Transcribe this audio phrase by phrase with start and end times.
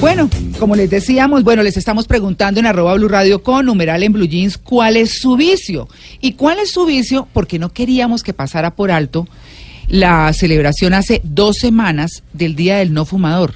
[0.00, 0.30] Bueno,
[0.60, 4.28] como les decíamos, bueno, les estamos preguntando en arroba Blue Radio con numeral en Blue
[4.28, 5.88] Jeans cuál es su vicio.
[6.20, 7.26] ¿Y cuál es su vicio?
[7.32, 9.26] Porque no queríamos que pasara por alto
[9.88, 13.54] la celebración hace dos semanas del Día del No Fumador.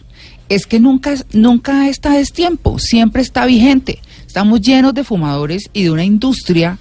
[0.48, 4.00] Es que nunca, nunca está destiempo, siempre está vigente.
[4.26, 6.78] Estamos llenos de fumadores y de una industria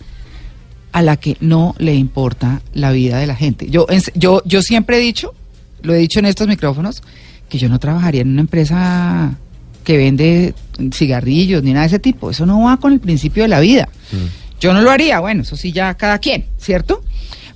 [0.91, 3.69] a la que no le importa la vida de la gente.
[3.69, 3.85] Yo,
[4.15, 5.35] yo, yo siempre he dicho,
[5.83, 7.03] lo he dicho en estos micrófonos,
[7.47, 9.37] que yo no trabajaría en una empresa
[9.83, 10.53] que vende
[10.93, 12.31] cigarrillos ni nada de ese tipo.
[12.31, 13.89] Eso no va con el principio de la vida.
[14.11, 14.59] Mm.
[14.59, 17.03] Yo no lo haría, bueno, eso sí ya cada quien, ¿cierto?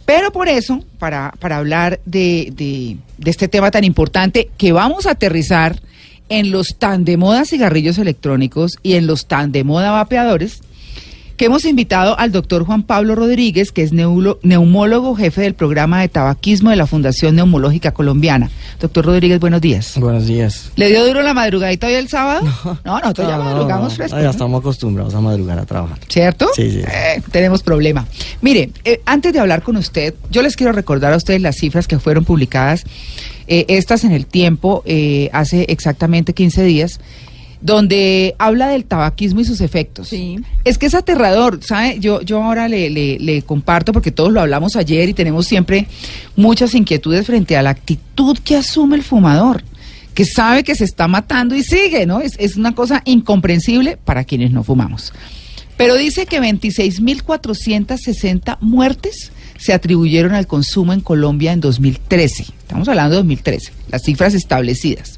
[0.05, 5.05] Pero por eso, para, para hablar de, de, de este tema tan importante que vamos
[5.05, 5.79] a aterrizar
[6.29, 10.61] en los tan de moda cigarrillos electrónicos y en los tan de moda vapeadores,
[11.37, 16.07] que hemos invitado al doctor Juan Pablo Rodríguez, que es neumólogo jefe del programa de
[16.07, 18.49] tabaquismo de la Fundación Neumológica Colombiana.
[18.79, 19.93] Doctor Rodríguez, buenos días.
[19.97, 20.71] Buenos días.
[20.75, 22.41] ¿Le dio duro la madrugadita hoy el sábado?
[22.65, 24.19] No, no nosotros ya madrugamos fresco.
[24.19, 25.99] ya estamos acostumbrados a madrugar a trabajar.
[26.07, 26.47] ¿Cierto?
[26.55, 26.79] Sí, sí.
[26.79, 28.07] Eh, tenemos problema.
[28.41, 31.87] Mire, eh, antes de hablar con usted, yo les quiero recordar a ustedes las cifras
[31.87, 32.85] que fueron publicadas,
[33.47, 34.83] eh, estas en el tiempo,
[35.31, 36.99] hace exactamente 15 días
[37.65, 40.09] donde habla del tabaquismo y sus efectos.
[40.09, 40.37] Sí.
[40.63, 41.97] Es que es aterrador, ¿sabe?
[41.99, 45.87] Yo, yo ahora le, le, comparto, porque todos lo hablamos ayer y tenemos siempre
[46.35, 49.63] muchas inquietudes frente a la actitud que asume el fumador,
[50.13, 52.21] que sabe que se está matando y sigue, ¿no?
[52.21, 55.11] Es, es una cosa incomprensible para quienes no fumamos.
[55.75, 62.43] Pero dice que 26.460 muertes se atribuyeron al consumo en Colombia en 2013.
[62.43, 65.17] Estamos hablando de 2013, las cifras establecidas.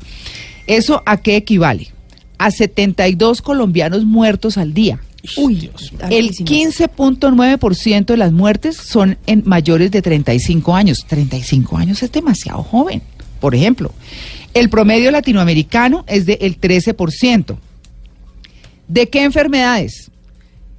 [0.66, 1.97] ¿Eso a qué equivale?
[2.38, 5.00] A 72 colombianos muertos al día.
[5.36, 5.70] Uy,
[6.10, 11.06] el 15.9% de las muertes son en mayores de 35 años.
[11.08, 13.02] 35 años es demasiado joven.
[13.40, 13.92] Por ejemplo,
[14.54, 17.58] el promedio latinoamericano es del 13%.
[18.88, 20.12] ¿De qué enfermedades?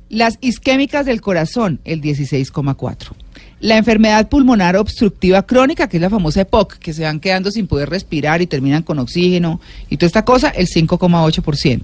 [0.09, 3.13] Las isquémicas del corazón, el 16,4%.
[3.61, 7.67] La enfermedad pulmonar obstructiva crónica, que es la famosa EPOC, que se van quedando sin
[7.67, 11.83] poder respirar y terminan con oxígeno y toda esta cosa, el 5,8%.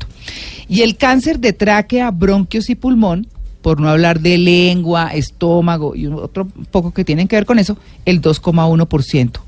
[0.68, 3.26] Y el cáncer de tráquea, bronquios y pulmón,
[3.64, 7.78] por no hablar de lengua, estómago y otro poco que tienen que ver con eso,
[8.04, 9.40] el 2,1%,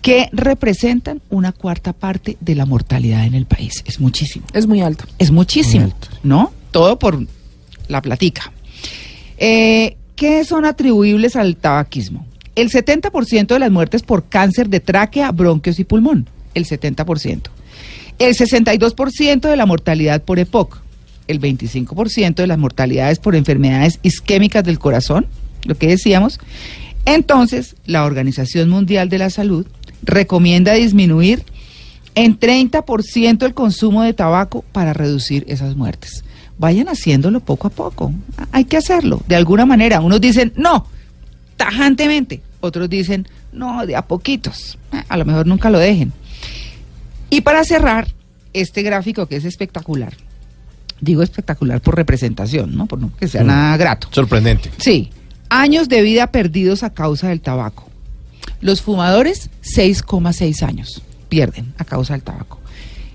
[0.00, 3.82] que representan una cuarta parte de la mortalidad en el país.
[3.84, 4.46] Es muchísimo.
[4.54, 5.04] Es muy alto.
[5.18, 5.92] Es muchísimo,
[6.22, 6.50] ¿no?
[6.70, 7.22] Todo por
[7.88, 8.52] la platica.
[9.36, 12.26] Eh, ¿Qué son atribuibles al tabaquismo?
[12.54, 16.28] El 70% de las muertes por cáncer de tráquea, bronquios y pulmón.
[16.52, 17.44] El 70%.
[18.18, 20.82] El 62% de la mortalidad por EPOC.
[21.26, 25.26] El 25% de las mortalidades por enfermedades isquémicas del corazón.
[25.64, 26.38] Lo que decíamos.
[27.06, 29.66] Entonces, la Organización Mundial de la Salud
[30.02, 31.44] recomienda disminuir
[32.14, 36.24] en 30% el consumo de tabaco para reducir esas muertes
[36.60, 38.12] vayan haciéndolo poco a poco.
[38.52, 40.02] Hay que hacerlo, de alguna manera.
[40.02, 40.86] Unos dicen, no,
[41.56, 42.42] tajantemente.
[42.60, 44.78] Otros dicen, no, de a poquitos.
[44.92, 46.12] Eh, a lo mejor nunca lo dejen.
[47.30, 48.08] Y para cerrar,
[48.52, 50.12] este gráfico que es espectacular.
[51.00, 52.84] Digo espectacular por representación, ¿no?
[52.84, 53.46] Por no que sea mm.
[53.46, 54.08] nada grato.
[54.10, 54.70] Sorprendente.
[54.76, 55.08] Sí.
[55.48, 57.88] Años de vida perdidos a causa del tabaco.
[58.60, 62.60] Los fumadores, 6,6 años pierden a causa del tabaco.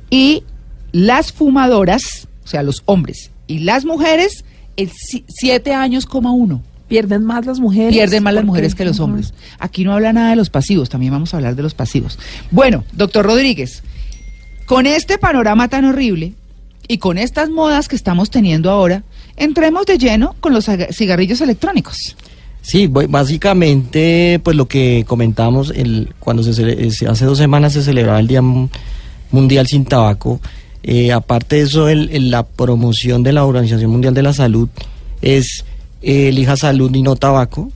[0.09, 0.43] Y
[0.91, 4.45] las fumadoras, o sea, los hombres y las mujeres,
[4.77, 4.91] el
[5.27, 6.61] siete años, coma uno.
[6.87, 7.93] Pierden más las mujeres.
[7.93, 9.33] Pierden más las mujeres que los hombres.
[9.57, 12.19] Aquí no habla nada de los pasivos, también vamos a hablar de los pasivos.
[12.51, 13.81] Bueno, doctor Rodríguez,
[14.65, 16.33] con este panorama tan horrible
[16.87, 19.03] y con estas modas que estamos teniendo ahora,
[19.35, 22.15] entremos de lleno con los cigarrillos electrónicos.
[22.61, 28.27] Sí, básicamente, pues lo que comentamos, el, cuando se, hace dos semanas se celebraba el
[28.27, 28.41] Día
[29.31, 30.39] Mundial sin Tabaco,
[30.87, 34.69] eh, aparte de eso, el, la promoción de la Organización Mundial de la Salud
[35.19, 35.65] es
[36.03, 37.71] eh, elija salud y no tabaco.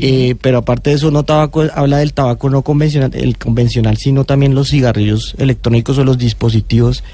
[0.00, 4.24] Eh, pero aparte de eso, no tabaco habla del tabaco no convencional, el convencional, sino
[4.24, 7.04] también los cigarrillos electrónicos o los dispositivos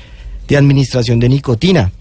[0.49, 1.93] de administración de nicotina.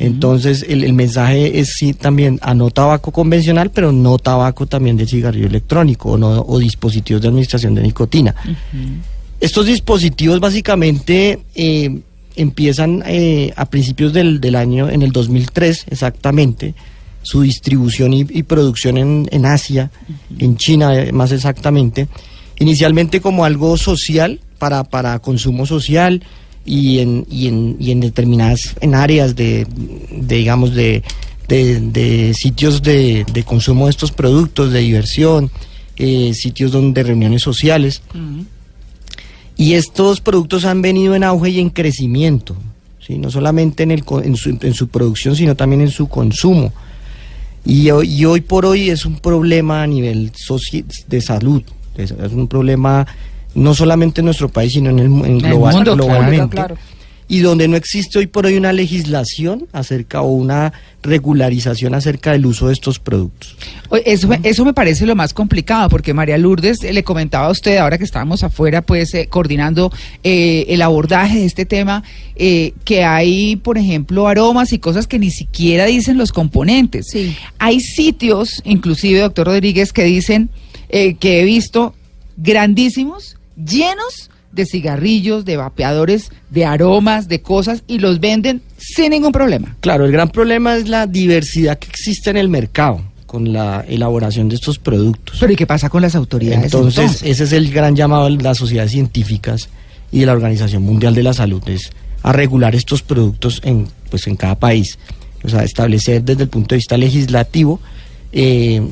[0.00, 5.06] Entonces, el, mensaje es sí también a no tabaco convencional, pero no tabaco también de
[5.06, 8.34] cigarrillo electrónico o, no, o dispositivos de administración de nicotina.
[9.38, 12.00] Estos dispositivos básicamente eh,
[12.36, 16.74] empiezan eh, a principios del, del, año, en el 2003 exactamente,
[17.22, 19.90] su distribución y, producción en, en Asia,
[20.38, 22.06] en China eh, más exactamente,
[22.58, 26.22] inicialmente como algo social, para, para consumo social
[26.64, 29.66] y en, y en, y en determinadas en áreas de,
[30.10, 31.02] digamos, de,
[31.48, 35.50] de, sitios de, de, consumo de estos productos, de diversión,
[35.96, 38.02] eh, sitios donde reuniones sociales.
[39.56, 42.54] Y estos productos han venido en auge y en crecimiento,
[43.00, 43.18] ¿sí?
[43.18, 46.72] no solamente en, el, en, su, en su producción, sino también en su consumo.
[47.64, 50.30] Y hoy, y hoy por hoy es un problema a nivel
[51.08, 51.62] de salud,
[51.96, 53.06] es, un problema
[53.54, 56.54] no solamente en nuestro país, sino en el en global, mundo, globalmente.
[56.54, 56.76] Claro,
[57.28, 62.46] y donde no existe hoy por hoy una legislación acerca o una regularización acerca del
[62.46, 63.56] uso de estos productos.
[64.04, 67.98] Eso, eso me parece lo más complicado, porque María Lourdes le comentaba a usted, ahora
[67.98, 69.92] que estábamos afuera, pues eh, coordinando
[70.24, 72.02] eh, el abordaje de este tema,
[72.34, 77.06] eh, que hay, por ejemplo, aromas y cosas que ni siquiera dicen los componentes.
[77.10, 77.36] Sí.
[77.58, 80.50] Hay sitios, inclusive, doctor Rodríguez, que dicen
[80.88, 81.94] que he visto
[82.36, 89.30] grandísimos, llenos de cigarrillos, de vapeadores, de aromas, de cosas y los venden sin ningún
[89.30, 89.76] problema.
[89.80, 94.48] Claro, el gran problema es la diversidad que existe en el mercado con la elaboración
[94.48, 95.36] de estos productos.
[95.38, 96.64] Pero ¿y qué pasa con las autoridades?
[96.64, 99.68] Entonces, ese es el gran llamado de las sociedades científicas
[100.10, 101.90] y de la Organización Mundial de la Salud, es
[102.22, 104.98] a regular estos productos en, pues, en cada país.
[105.44, 107.80] O sea, establecer desde el punto de vista legislativo
[108.32, 108.82] eh,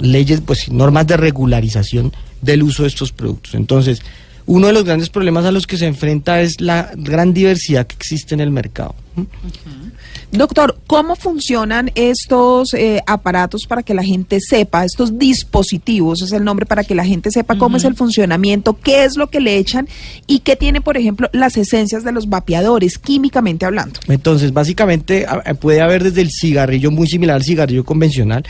[0.00, 3.54] leyes, pues normas de regularización del uso de estos productos.
[3.54, 4.02] Entonces,
[4.46, 7.96] uno de los grandes problemas a los que se enfrenta es la gran diversidad que
[7.96, 8.94] existe en el mercado.
[10.30, 16.44] Doctor, ¿cómo funcionan estos eh, aparatos para que la gente sepa, estos dispositivos, es el
[16.44, 19.56] nombre para que la gente sepa cómo es el funcionamiento, qué es lo que le
[19.56, 19.88] echan
[20.26, 23.98] y qué tiene, por ejemplo, las esencias de los vapeadores, químicamente hablando?
[24.08, 25.26] Entonces, básicamente
[25.60, 28.44] puede haber desde el cigarrillo muy similar al cigarrillo convencional,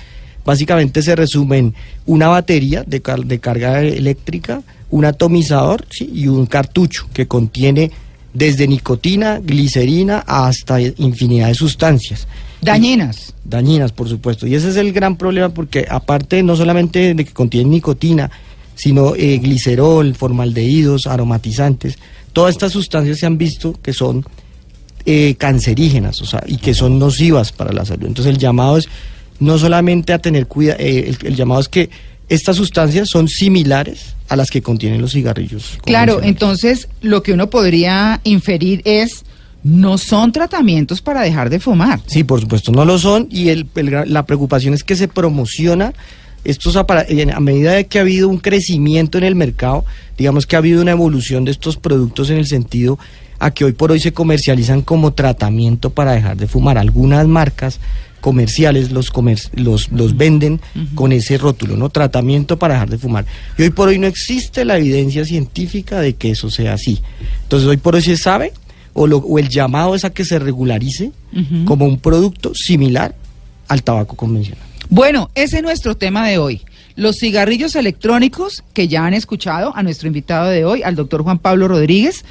[0.44, 1.74] básicamente se resume en
[2.06, 7.90] una batería de, de carga eléctrica, un atomizador y un cartucho que contiene
[8.32, 12.28] desde nicotina, glicerina hasta infinidad de sustancias.
[12.60, 13.34] Dañinas.
[13.44, 14.46] dañinas, por supuesto.
[14.46, 18.30] Y ese es el gran problema porque aparte no solamente de que contiene nicotina,
[18.74, 21.98] sino eh, glicerol, formaldehídos, aromatizantes,
[22.32, 24.24] todas estas sustancias se han visto que son
[25.06, 28.06] eh, cancerígenas o sea, y que son nocivas para la salud.
[28.06, 28.88] Entonces el llamado es
[29.38, 31.90] no solamente a tener cuidado, eh, el, llamado es que
[32.28, 35.78] estas sustancias son similares a las que contienen los cigarrillos.
[35.84, 39.24] Claro, entonces lo que uno podría inferir es
[39.62, 42.00] no son tratamientos para dejar de fumar.
[42.06, 43.68] Sí, por supuesto, no lo son y el,
[44.06, 45.92] la preocupación es que se promociona
[46.44, 46.84] estos a
[47.40, 49.84] medida de que ha habido un crecimiento en el mercado,
[50.16, 52.98] digamos que ha habido una evolución de estos productos en el sentido
[53.38, 56.78] a que hoy por hoy se comercializan como tratamiento para dejar de fumar.
[56.78, 57.80] Algunas marcas
[58.26, 59.12] comerciales los,
[59.54, 60.60] los, los venden
[60.96, 61.90] con ese rótulo, ¿no?
[61.90, 63.24] Tratamiento para dejar de fumar.
[63.56, 67.00] Y hoy por hoy no existe la evidencia científica de que eso sea así.
[67.44, 68.52] Entonces hoy por hoy se sabe,
[68.94, 71.12] o, lo, o el llamado es a que se regularice
[71.66, 73.14] como un producto similar
[73.68, 74.66] al tabaco convencional.
[74.90, 76.62] Bueno, ese es nuestro tema de hoy.
[76.96, 81.38] Los cigarrillos electrónicos que ya han escuchado a nuestro invitado de hoy, al doctor Juan
[81.38, 82.24] Pablo Rodríguez,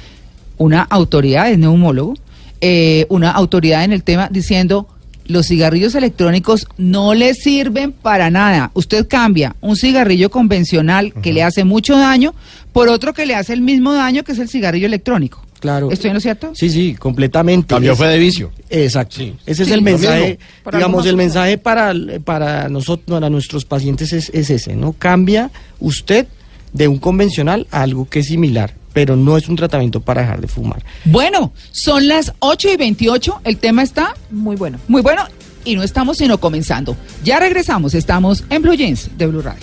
[0.58, 2.16] una autoridad, es neumólogo,
[2.60, 4.88] eh, una autoridad en el tema diciendo
[5.28, 8.70] los cigarrillos electrónicos no le sirven para nada.
[8.74, 12.34] Usted cambia un cigarrillo convencional que le hace mucho daño
[12.72, 15.42] por otro que le hace el mismo daño que es el cigarrillo electrónico.
[15.60, 15.90] Claro.
[15.90, 16.52] ¿Estoy en lo cierto?
[16.54, 17.68] Sí, sí, completamente.
[17.68, 18.52] Cambio fue de vicio.
[18.68, 19.22] Exacto.
[19.46, 20.38] Ese es el mensaje,
[20.70, 21.94] digamos, el mensaje para,
[22.24, 24.92] para nosotros, para nuestros pacientes es, es ese, ¿no?
[24.92, 25.50] Cambia
[25.80, 26.26] usted
[26.72, 30.40] de un convencional a algo que es similar pero no es un tratamiento para dejar
[30.40, 30.82] de fumar.
[31.04, 34.78] Bueno, son las 8 y 28, el tema está muy bueno.
[34.88, 35.22] Muy bueno,
[35.66, 36.96] y no estamos sino comenzando.
[37.22, 39.60] Ya regresamos, estamos en Blue Jeans de Blue Radio.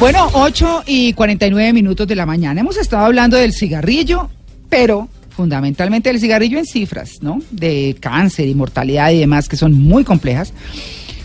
[0.00, 2.62] Bueno, 8 y 49 minutos de la mañana.
[2.62, 4.30] Hemos estado hablando del cigarrillo,
[4.70, 7.40] pero fundamentalmente el cigarrillo en cifras, ¿no?
[7.50, 10.52] De cáncer y mortalidad y demás, que son muy complejas.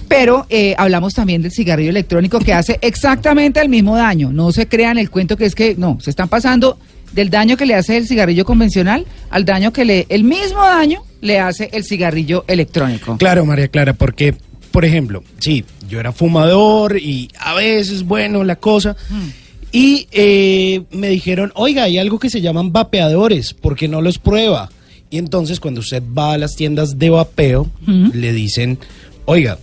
[0.07, 4.31] Pero eh, hablamos también del cigarrillo electrónico que hace exactamente el mismo daño.
[4.31, 6.79] No se crean el cuento que es que, no, se están pasando
[7.11, 11.03] del daño que le hace el cigarrillo convencional al daño que le, el mismo daño
[11.19, 13.17] le hace el cigarrillo electrónico.
[13.17, 14.33] Claro, María Clara, porque,
[14.71, 18.95] por ejemplo, sí, yo era fumador y a veces, bueno, la cosa.
[19.09, 19.44] Mm.
[19.75, 24.19] Y eh, me dijeron, oiga, hay algo que se llaman vapeadores, ¿por qué no los
[24.19, 24.69] prueba?
[25.09, 28.79] Y entonces cuando usted va a las tiendas de vapeo, le dicen,
[29.25, 29.59] oiga,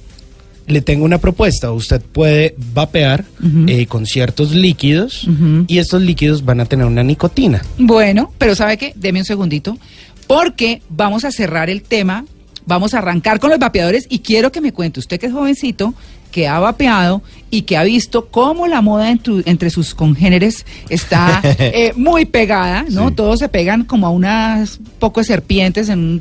[0.66, 3.25] le tengo una propuesta, usted puede vapear
[3.66, 5.26] eh, con ciertos líquidos
[5.66, 7.62] y estos líquidos van a tener una nicotina.
[7.78, 8.92] Bueno, pero ¿sabe qué?
[8.95, 9.78] Deme un segundito,
[10.26, 12.26] porque vamos a cerrar el tema,
[12.66, 15.95] vamos a arrancar con los vapeadores y quiero que me cuente, usted que es jovencito,
[16.32, 21.92] que ha vapeado y que ha visto cómo la moda entre sus congéneres está eh,
[21.94, 23.12] muy pegada, ¿no?
[23.12, 26.20] Todos se pegan como a unas pocas serpientes, en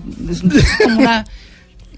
[0.84, 1.26] como una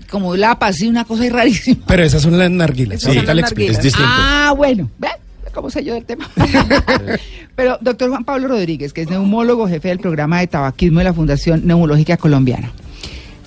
[0.09, 1.83] como lapas y una cosa rarísima.
[1.87, 2.99] Pero esas son las narguilas.
[2.99, 3.73] Esas son Ahorita las le explico.
[3.73, 3.77] narguilas.
[3.79, 4.11] Es distinto.
[4.15, 5.11] Ah, bueno, ¿ven?
[5.53, 6.29] ¿Cómo sé yo del tema?
[7.55, 11.13] Pero, doctor Juan Pablo Rodríguez, que es neumólogo, jefe del programa de tabaquismo de la
[11.13, 12.71] Fundación Neumológica Colombiana.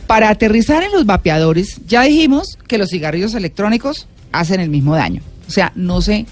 [0.06, 5.23] Para aterrizar en los vapeadores, ya dijimos que los cigarrillos electrónicos hacen el mismo daño.
[5.49, 6.26] O sea, no se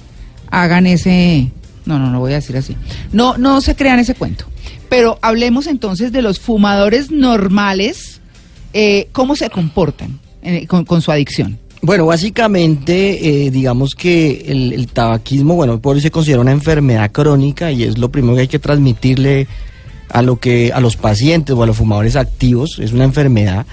[0.51, 1.51] hagan ese...
[1.87, 2.77] No, no, no voy a decir así.
[3.13, 4.47] No, no se crean ese cuento.
[4.89, 8.21] Pero hablemos entonces de los fumadores normales,
[8.73, 11.59] eh, cómo se comportan eh, con, con su adicción.
[11.85, 17.83] Bueno, básicamente, eh, digamos que el, tabaquismo, bueno, por se considera una enfermedad crónica y
[17.83, 19.47] es lo primero que hay que transmitirle
[20.09, 23.67] a lo que a los pacientes o a los fumadores activos, es una enfermedad.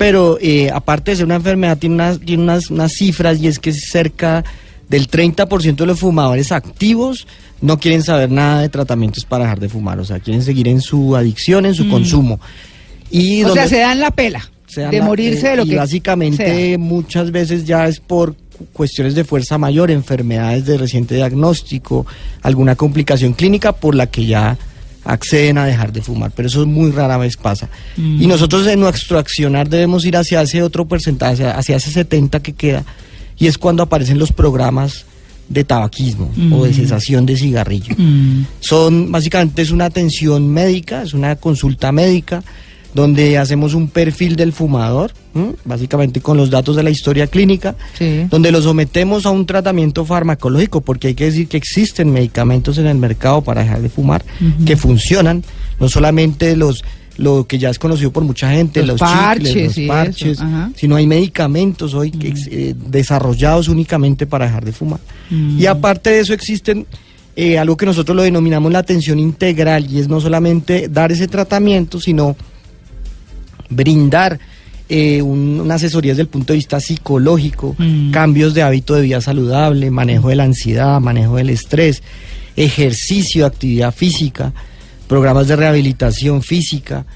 [0.00, 3.58] Pero eh, aparte de ser una enfermedad, tiene unas, tiene unas, unas cifras y es
[3.58, 4.42] que cerca
[4.88, 7.26] del 30% de los fumadores activos
[7.60, 10.80] no quieren saber nada de tratamientos para dejar de fumar, o sea, quieren seguir en
[10.80, 12.40] su adicción, en su consumo.
[13.10, 15.68] Y o sea, se dan la pela dan de la- morirse eh, de lo y
[15.70, 16.78] que básicamente sea.
[16.78, 22.06] muchas veces ya es por cu- cuestiones de fuerza mayor, enfermedades de reciente diagnóstico,
[22.40, 24.56] alguna complicación clínica por la que ya
[25.04, 27.68] acceden a dejar de fumar, pero eso muy rara vez pasa.
[27.96, 28.22] Mm.
[28.22, 32.40] Y nosotros en nuestro accionar debemos ir hacia ese otro porcentaje, hacia, hacia ese 70
[32.40, 32.84] que queda,
[33.38, 35.06] y es cuando aparecen los programas
[35.48, 36.74] de tabaquismo o de Mm.
[36.74, 37.94] cesación de cigarrillo.
[37.98, 38.44] Mm.
[38.60, 42.44] Son básicamente es una atención médica, es una consulta médica
[42.94, 45.52] donde hacemos un perfil del fumador, ¿m?
[45.64, 48.26] básicamente con los datos de la historia clínica, Sí.
[48.30, 52.86] donde lo sometemos a un tratamiento farmacológico, porque hay que decir que existen medicamentos en
[52.86, 54.24] el mercado para dejar de fumar
[54.66, 55.44] que funcionan,
[55.78, 56.84] no solamente los
[57.16, 60.38] lo que ya es conocido por mucha gente, Los los, chicles, parches los eso, parches,
[60.74, 65.00] sino hay medicamentos hoy que, eh, desarrollados únicamente para dejar de fumar.
[65.30, 66.86] Y aparte de eso existen
[67.36, 71.28] eh, algo que nosotros lo denominamos la atención integral y es no solamente dar ese
[71.28, 72.36] tratamiento, sino
[73.70, 74.38] brindar
[74.92, 78.10] eh, un- una asesoría desde el punto de vista psicológico, Mm.
[78.10, 82.02] cambios de hábito de vida saludable, manejo de la ansiedad, manejo del estrés,
[82.56, 84.52] ejercicio, actividad física,
[85.06, 87.06] programas de rehabilitación física,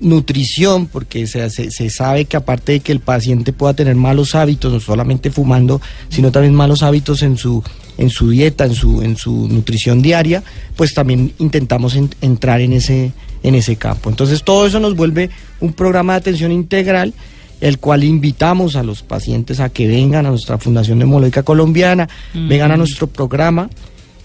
[0.00, 4.34] nutrición, porque se, se, se sabe que aparte de que el paciente pueda tener malos
[4.34, 7.62] hábitos, no solamente fumando, sino también malos hábitos en su,
[7.98, 10.42] en su dieta, en su, en su nutrición diaria,
[10.76, 13.12] pues también intentamos en- entrar en ese,
[13.42, 14.10] en ese campo.
[14.10, 15.30] Entonces todo eso nos vuelve
[15.60, 17.14] un programa de atención integral
[17.60, 22.72] el cual invitamos a los pacientes a que vengan a nuestra Fundación Neumológica Colombiana, vengan
[22.72, 23.70] a nuestro programa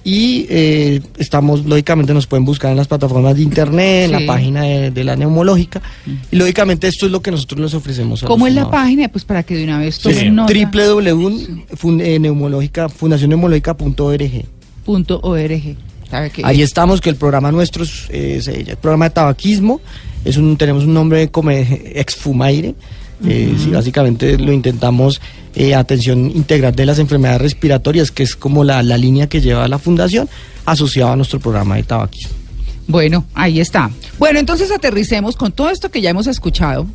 [0.04, 4.24] y eh, estamos, lógicamente nos pueden buscar en las plataformas de internet, en Sí.
[4.24, 5.84] la página de, de la neumológica
[6.32, 8.24] y lógicamente esto es lo que nosotros les ofrecemos.
[8.24, 9.08] a ¿Cómo es la página?
[9.10, 10.30] Pues para que de una vez tomen sí.
[10.32, 10.52] nota.
[11.84, 15.76] www.neumológica, fundacionneumológica.org.
[16.08, 16.24] Punto org.
[16.24, 16.42] ¿Sabe qué?
[16.46, 19.82] Ahí estamos, que el programa nuestro es, es, eh, el programa de tabaquismo,
[20.26, 22.76] es un, tenemos un nombre como exfumaire,
[23.26, 25.20] eh, sí, básicamente lo intentamos
[25.56, 29.68] eh, atención integral de las enfermedades respiratorias, que es como la, la línea que lleva
[29.68, 30.30] la fundación,
[30.66, 32.36] asociada a nuestro programa de tabaquismo.
[32.88, 33.90] Bueno, ahí está.
[34.18, 36.88] Bueno, entonces aterricemos con todo esto que ya hemos escuchado,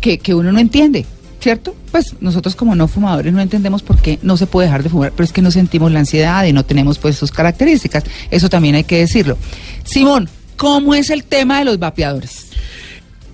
[0.00, 1.06] que, que uno no entiende,
[1.44, 1.76] ¿cierto?
[1.92, 5.12] Pues nosotros como no fumadores no entendemos por qué no se puede dejar de fumar,
[5.12, 8.04] pero es que no sentimos la ansiedad y no tenemos pues sus características.
[8.30, 9.36] Eso también hay que decirlo.
[9.84, 12.46] Simón, ¿cómo es el tema de los vapeadores?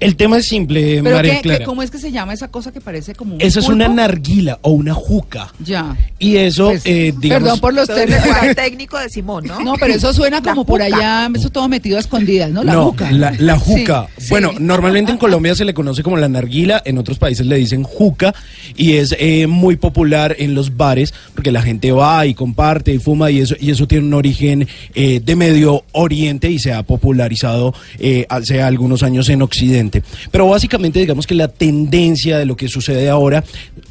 [0.01, 1.59] El tema es simple, ¿Pero María qué- Clara.
[1.61, 3.87] qué- ¿Cómo es que se llama esa cosa que parece como un Eso es una
[3.87, 5.53] narguila o una juca.
[5.63, 5.95] Ya.
[6.19, 7.43] Y eso, Pues, eh, digamos...
[7.45, 8.23] Perdón por los términos.
[8.57, 9.61] técnico de Simón, ¿no?
[9.61, 12.65] No, pero eso suena como por allá, eso todo metido a escondidas, ¿no?
[12.65, 13.11] La no, juca.
[13.13, 14.09] La, la juca.
[14.17, 14.57] Sí, bueno, sí.
[14.61, 18.35] normalmente en Colombia se le conoce como la narguila, en otros países le dicen juca
[18.77, 22.99] y es eh, muy popular en los bares porque la gente va y comparte y
[22.99, 26.83] fuma y eso y eso tiene un origen eh, de Medio Oriente y se ha
[26.85, 29.90] popularizado eh, hace algunos años en Occidente.
[30.31, 33.45] Pero básicamente digamos que la tendencia de lo que sucede ahora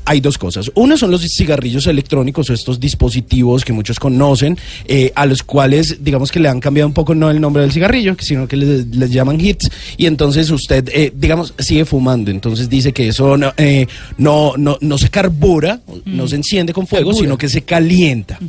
[0.05, 0.71] hay dos cosas.
[0.73, 6.03] Una son los cigarrillos electrónicos o estos dispositivos que muchos conocen, eh, a los cuales
[6.03, 8.87] digamos que le han cambiado un poco no el nombre del cigarrillo, sino que les,
[8.87, 12.31] les llaman hits y entonces usted eh, digamos sigue fumando.
[12.31, 13.85] Entonces dice que eso no, eh,
[14.17, 17.23] no, no, no se carbura, no se enciende con fuego, Carbura.
[17.25, 18.39] sino que se calienta.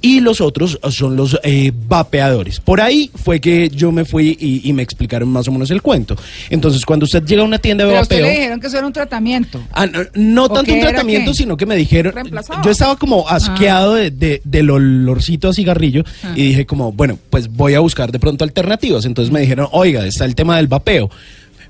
[0.00, 2.60] Y los otros son los eh, vapeadores.
[2.60, 5.82] Por ahí fue que yo me fui y, y me explicaron más o menos el
[5.82, 6.16] cuento.
[6.50, 8.26] Entonces cuando usted llega a una tienda de Pero a usted vapeo...
[8.28, 9.60] le dijeron que eso era un tratamiento.
[9.72, 12.14] Ah, no, no ¿O tanto un tratamiento, sino que me dijeron.
[12.64, 16.32] Yo estaba como asqueado de, de- del olorcito a cigarrillo Ah.
[16.34, 19.04] y dije, como, bueno, pues voy a buscar de pronto alternativas.
[19.04, 21.10] Entonces me dijeron, oiga, está el tema del vapeo.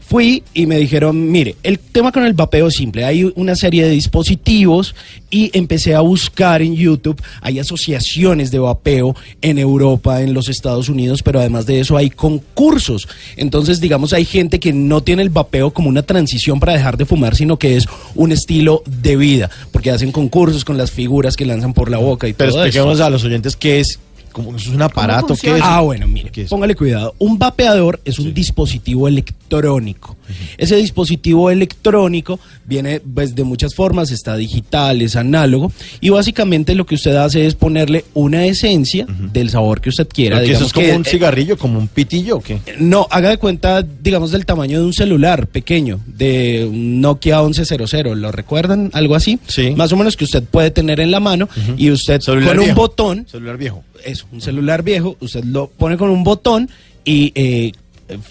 [0.09, 3.85] Fui y me dijeron, mire, el tema con el vapeo es simple, hay una serie
[3.85, 4.95] de dispositivos
[5.31, 10.89] y empecé a buscar en YouTube, hay asociaciones de vapeo en Europa, en los Estados
[10.89, 13.07] Unidos, pero además de eso hay concursos.
[13.37, 17.05] Entonces, digamos, hay gente que no tiene el vapeo como una transición para dejar de
[17.05, 17.85] fumar, sino que es
[18.15, 22.27] un estilo de vida, porque hacen concursos con las figuras que lanzan por la boca
[22.27, 22.69] y Pero todo eso.
[22.69, 23.99] expliquemos a los oyentes qué es,
[24.33, 25.63] como es un aparato, qué es.
[25.63, 27.15] Ah, bueno, mire, póngale cuidado.
[27.19, 30.17] Un vapeador es un dispositivo electrónico.
[30.57, 36.85] Ese dispositivo electrónico viene pues, de muchas formas, está digital, es análogo, y básicamente lo
[36.87, 40.37] que usted hace es ponerle una esencia del sabor que usted quiera.
[40.37, 42.61] Eso digamos es como que, un eh, cigarrillo, como un pitillo, ¿o qué?
[42.79, 48.21] no, haga de cuenta, digamos, del tamaño de un celular pequeño, de un Nokia 1100,
[48.21, 48.91] ¿lo recuerdan?
[48.93, 49.39] Algo así.
[49.47, 49.71] Sí.
[49.71, 52.75] Más o menos que usted puede tener en la mano y usted Celular con un
[52.75, 53.83] botón Celular viejo.
[54.05, 56.69] Eso, un celular viejo, usted lo pone con un botón
[57.05, 57.73] y eh,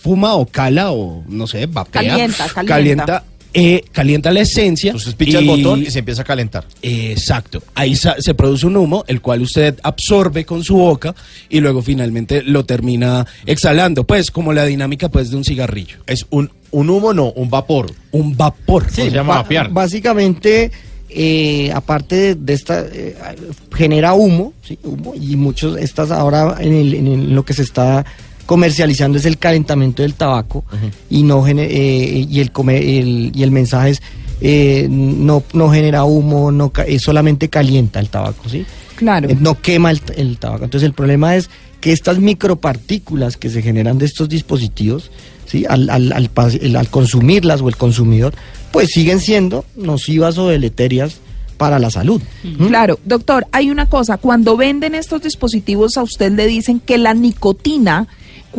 [0.01, 2.01] fuma o cala o no sé, vapea.
[2.01, 2.65] Calienta, calienta.
[2.73, 4.91] Calienta, eh, calienta la esencia.
[4.91, 6.65] Entonces picha el botón y se empieza a calentar.
[6.81, 11.15] eh, Exacto, ahí se produce un humo, el cual usted absorbe con su boca
[11.49, 16.25] y luego finalmente lo termina exhalando, pues como la dinámica pues de un cigarrillo, Es
[16.29, 17.91] un, un humo, no, un vapor.
[18.11, 18.91] un vapor.
[18.91, 19.69] se llama vapear.
[19.71, 20.71] Básicamente,
[21.09, 23.15] eh, aparte de, de esta, eh,
[23.75, 24.77] genera humo, ¿sí?
[24.83, 28.05] humo, y muchos, estas ahora en, el- en el- lo que se está
[28.45, 30.63] comercializando es el calentamiento del tabaco
[31.09, 34.01] y no gene- eh, y el, come- el- y el mensaje es
[34.39, 38.65] eh, no, no genera humo, no eh, solamente calienta el tabaco, ¿sí?
[38.95, 39.29] Claro.
[39.29, 40.63] Eh, no quema el, el tabaco.
[40.63, 41.49] Entonces el problema es
[41.81, 45.09] que estas micropartículas que se generan de estos dispositivos,
[45.45, 45.65] ¿sí?
[45.67, 48.33] al, al, al consumirlas o el consumidor,
[48.71, 51.19] pues siguen siendo nocivas o deleterias
[51.57, 52.21] para la salud.
[52.43, 52.67] ¿Mm?
[52.67, 57.13] Claro, doctor, hay una cosa, cuando venden estos dispositivos a usted le dicen que la
[57.13, 58.07] nicotina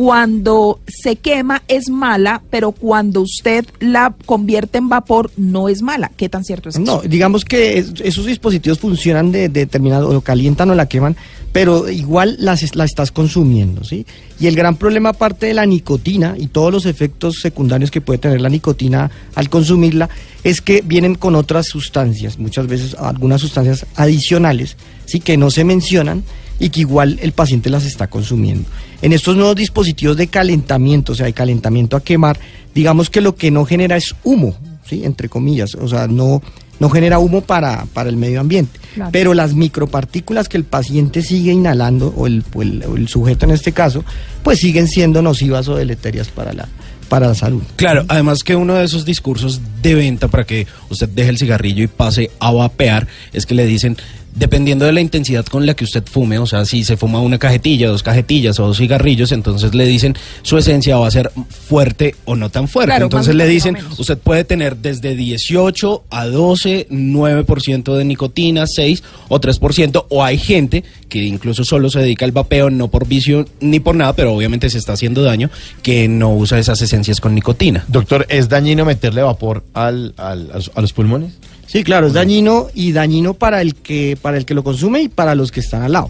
[0.03, 6.09] cuando se quema es mala, pero cuando usted la convierte en vapor no es mala.
[6.15, 6.85] ¿Qué tan cierto es eso?
[6.85, 11.17] No, digamos que es- esos dispositivos funcionan de, de determinado, o calientan o la queman,
[11.51, 14.05] pero igual las, la estás consumiendo, ¿sí?
[14.39, 18.19] Y el gran problema, aparte de la nicotina y todos los efectos secundarios que puede
[18.19, 20.07] tener la nicotina al consumirla,
[20.45, 25.19] es que vienen con otras sustancias, muchas veces algunas sustancias adicionales, ¿sí?
[25.19, 26.23] Que no se mencionan
[26.59, 28.67] y que igual el paciente las está consumiendo.
[29.01, 32.37] En estos nuevos dispositivos de calentamiento, o sea, de calentamiento a quemar,
[32.75, 34.55] digamos que lo que no genera es humo,
[34.87, 35.03] ¿sí?
[35.05, 36.41] entre comillas, o sea, no,
[36.79, 38.79] no genera humo para, para el medio ambiente.
[38.95, 39.11] Claro.
[39.13, 43.45] Pero las micropartículas que el paciente sigue inhalando, o el, o el- o el sujeto
[43.45, 44.03] en este caso,
[44.43, 46.67] pues siguen siendo nocivas o deleterias para la,
[47.07, 47.61] para la salud.
[47.75, 51.83] Claro, además que uno de esos discursos de venta para que usted deje el cigarrillo
[51.83, 53.95] y pase a vapear es que le dicen,
[54.35, 57.37] dependiendo de la intensidad con la que usted fume, o sea, si se fuma una
[57.37, 61.31] cajetilla, dos cajetillas o dos cigarrillos, entonces le dicen su esencia va a ser
[61.67, 62.89] fuerte o no tan fuerte.
[62.91, 69.03] Claro, entonces le dicen, usted puede tener desde 18 a 12, 9% de nicotina, 6
[69.29, 73.45] o 3%, o hay gente que incluso solo se dedica al vapeo, no por vicio
[73.59, 75.49] ni por nada, pero obviamente se está haciendo daño,
[75.81, 77.83] que no usa esas esencias con nicotina.
[77.87, 81.33] Doctor, ¿es dañino meterle vapor al, al- a los pulmones?
[81.71, 85.07] Sí, claro, es dañino y dañino para el que para el que lo consume y
[85.07, 86.09] para los que están al lado.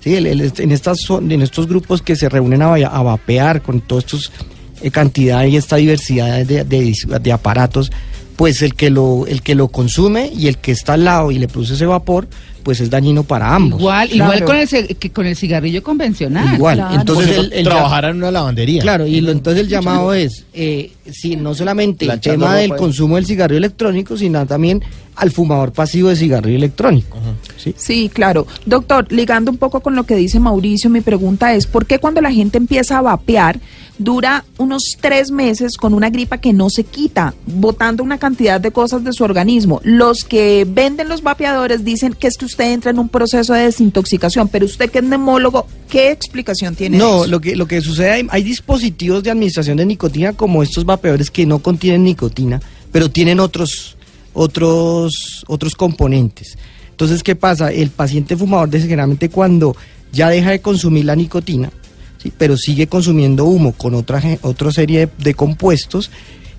[0.00, 3.80] Sí, el- el- en estas en estos grupos que se reúnen a, a vapear con
[3.82, 4.32] todos estos
[4.80, 7.92] eh, cantidad y esta diversidad de, de dis- de aparatos,
[8.36, 11.38] pues el que lo el que lo consume y el que está al lado y
[11.38, 12.28] le produce ese vapor,
[12.62, 13.80] pues es dañino para ambos.
[13.80, 14.34] Igual, Claro.
[14.34, 16.54] igual con el, que con el cigarrillo convencional.
[16.54, 16.78] Igual.
[16.78, 16.94] claro.
[17.00, 18.82] Entonces el, trabajara en una lavandería.
[18.82, 22.80] Claro, y lo- entonces el llamado es, eh, si no solamente el tema del ropa.
[22.82, 24.82] consumo del cigarrillo electrónico, sino también
[25.14, 27.16] al fumador pasivo de cigarrillo electrónico.
[27.56, 27.72] ¿sí?
[27.78, 28.46] Sí, claro.
[28.66, 32.20] Doctor, ligando un poco con lo que dice Mauricio, mi pregunta es, ¿por qué cuando
[32.20, 33.58] la gente empieza a vapear
[33.98, 38.70] dura unos tres meses con una gripa que no se quita, botando una cantidad de
[38.70, 39.80] cosas de su organismo?
[39.84, 43.62] Los que venden los vapeadores dicen que es que usted entra en un proceso de
[43.64, 47.26] desintoxicación, pero usted que es neumólogo, ¿qué explicación tiene No, eso?
[47.28, 51.30] lo que, lo que sucede, hay, hay dispositivos de administración de nicotina como estos vapeadores
[51.30, 52.60] que no contienen nicotina,
[52.92, 53.96] pero tienen otros,
[54.32, 56.58] otros, otros componentes.
[56.90, 57.72] Entonces, ¿qué pasa?
[57.72, 59.76] El paciente fumador, generalmente cuando
[60.12, 61.70] ya deja de consumir la nicotina,
[62.18, 62.32] ¿sí?
[62.36, 66.10] pero sigue consumiendo humo con otra, otra serie de, de compuestos,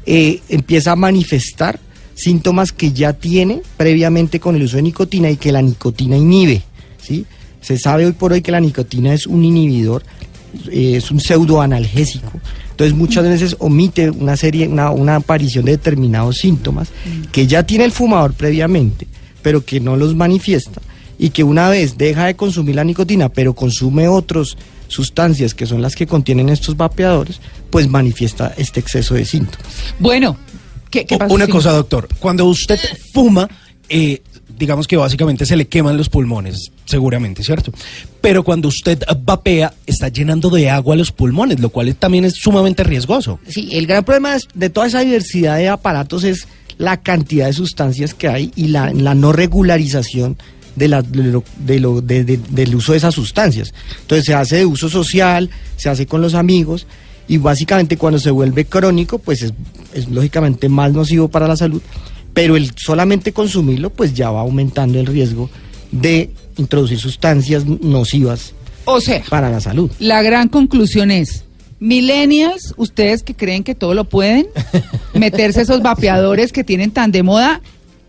[0.06, 1.80] eh, empieza a manifestar
[2.16, 6.64] síntomas que ya tiene previamente con el uso de nicotina y que la nicotina inhibe.
[7.02, 7.26] ¿sí?
[7.62, 10.04] Se sabe hoy por hoy que la nicotina es un inhibidor,
[10.72, 12.32] eh, es un pseudoanalgésico.
[12.72, 16.90] Entonces muchas veces omite una serie, una, una aparición de determinados síntomas
[17.32, 19.08] que ya tiene el fumador previamente,
[19.42, 20.82] pero que no los manifiesta
[21.20, 24.56] y que una vez deja de consumir la nicotina, pero consume otras
[24.88, 29.68] sustancias que son las que contienen estos vapeadores, pues manifiesta este exceso de síntomas.
[30.00, 30.38] Bueno,
[30.90, 32.08] ¿qué, qué pasa, Una cosa, doctor.
[32.20, 32.80] Cuando usted
[33.14, 33.50] fuma,
[33.90, 34.22] eh,
[34.58, 37.72] digamos que básicamente se le queman los pulmones, seguramente, ¿cierto?
[38.22, 42.84] Pero cuando usted vapea, está llenando de agua los pulmones, lo cual también es sumamente
[42.84, 43.40] riesgoso.
[43.48, 47.54] Sí, el gran problema es- de toda esa diversidad de aparatos es la cantidad de
[47.54, 50.38] sustancias que hay y la, la no regularización
[50.78, 53.74] de la- de lo- de lo- de- de- del uso de esas sustancias.
[54.02, 56.88] Entonces se hace de uso social, se hace con los amigos
[57.28, 59.54] y básicamente cuando se vuelve crónico, pues es,
[59.94, 61.82] es lógicamente más nocivo para la salud,
[62.34, 65.50] pero el solamente consumirlo, pues ya va aumentando el riesgo
[65.92, 68.54] de introducir sustancias nocivas
[68.86, 69.92] O sea, para la salud.
[70.00, 71.44] la gran conclusión es,
[71.80, 74.48] millennials, ustedes que creen que todo lo pueden,
[75.14, 77.62] meterse esos vapeadores que tienen tan de moda,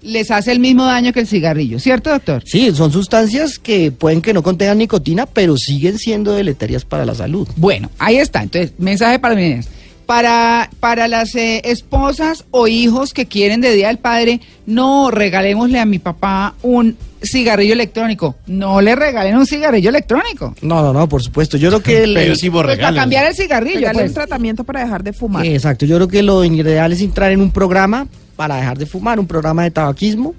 [0.03, 2.43] les hace el mismo daño que el cigarrillo, ¿cierto, doctor?
[2.47, 7.15] Sí, son sustancias que pueden que no contengan nicotina, pero siguen siendo deleterias para la
[7.15, 7.49] salud.
[7.57, 8.43] Bueno, ahí está.
[8.43, 9.69] Entonces, mensaje para millennials.
[10.07, 15.79] Para, para las eh, esposas o hijos que quieren de Día del Padre, no regalémosle
[15.79, 18.37] a mi papá un cigarrillo electrónico.
[18.47, 20.55] No le regalen un cigarrillo electrónico.
[20.63, 21.57] No, no, no, por supuesto.
[21.57, 23.81] Yo creo que el- Pero sí, vos Pues para cambiar el cigarrillo.
[23.81, 24.09] Regale pues.
[24.11, 25.45] un tratamiento para dejar de fumar.
[25.47, 29.19] Exacto, yo creo que lo ideal es entrar en un programa para dejar de fumar,
[29.19, 30.35] un programa de tabaquismo.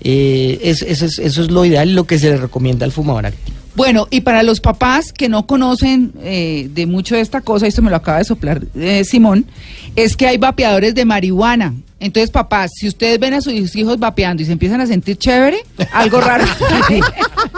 [0.00, 2.92] Eh, es- eso, es, eso es lo ideal y lo que se le recomienda al
[2.92, 3.56] fumador activo.
[3.76, 7.82] Bueno, y para los papás que no conocen eh, de mucho de esta cosa, esto
[7.82, 9.46] me lo acaba de soplar eh, Simón,
[9.96, 11.74] es que hay vapeadores de marihuana.
[12.04, 15.58] Entonces, papás, si ustedes ven a sus hijos vapeando y se empiezan a sentir chévere,
[15.92, 16.44] algo raro.